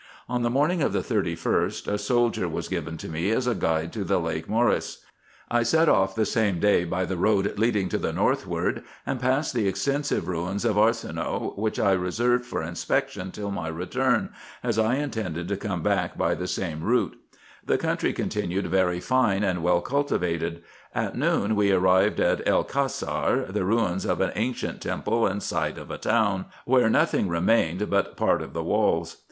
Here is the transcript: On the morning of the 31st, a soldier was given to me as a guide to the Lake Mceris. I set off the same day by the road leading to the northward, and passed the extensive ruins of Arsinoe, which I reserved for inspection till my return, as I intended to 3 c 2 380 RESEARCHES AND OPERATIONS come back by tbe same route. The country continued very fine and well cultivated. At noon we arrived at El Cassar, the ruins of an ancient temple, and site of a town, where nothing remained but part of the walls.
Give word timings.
On 0.27 0.41
the 0.41 0.49
morning 0.49 0.81
of 0.81 0.93
the 0.93 1.01
31st, 1.03 1.87
a 1.87 1.99
soldier 1.99 2.47
was 2.49 2.67
given 2.67 2.97
to 2.97 3.07
me 3.07 3.29
as 3.29 3.45
a 3.45 3.53
guide 3.53 3.93
to 3.93 4.03
the 4.03 4.17
Lake 4.19 4.49
Mceris. 4.49 5.05
I 5.51 5.61
set 5.61 5.87
off 5.87 6.15
the 6.15 6.25
same 6.25 6.59
day 6.59 6.85
by 6.85 7.05
the 7.05 7.17
road 7.17 7.59
leading 7.59 7.87
to 7.89 7.99
the 7.99 8.11
northward, 8.11 8.83
and 9.05 9.19
passed 9.21 9.53
the 9.53 9.67
extensive 9.67 10.27
ruins 10.27 10.65
of 10.65 10.75
Arsinoe, 10.75 11.53
which 11.55 11.77
I 11.79 11.91
reserved 11.91 12.45
for 12.45 12.63
inspection 12.63 13.29
till 13.29 13.51
my 13.51 13.67
return, 13.67 14.29
as 14.63 14.79
I 14.79 14.95
intended 14.95 15.47
to 15.49 15.55
3 15.55 15.55
c 15.67 15.75
2 15.75 15.81
380 15.83 15.93
RESEARCHES 15.93 16.13
AND 16.17 16.17
OPERATIONS 16.17 16.17
come 16.17 16.17
back 16.17 16.17
by 16.17 16.35
tbe 16.35 16.49
same 16.49 16.83
route. 16.83 17.17
The 17.63 17.77
country 17.77 18.11
continued 18.13 18.67
very 18.71 18.99
fine 18.99 19.43
and 19.43 19.61
well 19.61 19.81
cultivated. 19.81 20.63
At 20.95 21.15
noon 21.15 21.55
we 21.55 21.71
arrived 21.71 22.19
at 22.19 22.41
El 22.47 22.63
Cassar, 22.63 23.45
the 23.51 23.63
ruins 23.65 24.05
of 24.05 24.19
an 24.19 24.31
ancient 24.33 24.81
temple, 24.81 25.27
and 25.27 25.43
site 25.43 25.77
of 25.77 25.91
a 25.91 25.99
town, 25.99 26.45
where 26.65 26.89
nothing 26.89 27.27
remained 27.27 27.87
but 27.91 28.17
part 28.17 28.41
of 28.41 28.53
the 28.53 28.63
walls. 28.63 29.17